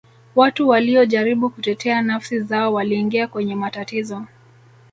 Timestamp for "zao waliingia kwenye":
2.39-3.55